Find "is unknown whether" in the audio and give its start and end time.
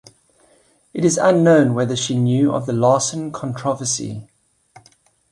1.05-1.95